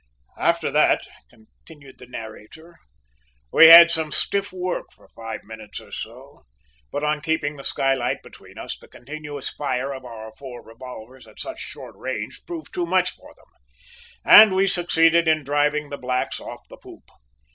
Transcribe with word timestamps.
"After 0.39 0.71
that," 0.71 1.03
continued 1.29 1.99
the 1.99 2.07
narrator, 2.07 2.79
we 3.51 3.67
had 3.67 3.91
some 3.91 4.09
stiff 4.11 4.51
work 4.51 4.91
for 4.91 5.07
five 5.09 5.43
minutes 5.43 5.79
or 5.79 5.91
so, 5.91 6.47
but 6.91 7.03
by 7.03 7.19
keeping 7.19 7.55
the 7.55 7.63
skylight 7.63 8.23
between 8.23 8.57
us, 8.57 8.75
the 8.75 8.87
continuous 8.87 9.49
fire 9.51 9.93
of 9.93 10.03
our 10.03 10.33
four 10.39 10.63
revolvers 10.63 11.27
at 11.27 11.39
such 11.39 11.59
short 11.59 11.95
range 11.95 12.43
proved 12.47 12.73
too 12.73 12.87
much 12.87 13.11
for 13.11 13.35
them, 13.35 13.49
and 14.25 14.55
we 14.55 14.65
succeeded 14.65 15.27
in 15.27 15.43
driving 15.43 15.89
the 15.89 15.99
blacks 15.99 16.39
off 16.39 16.67
the 16.67 16.77
poop. 16.77 17.03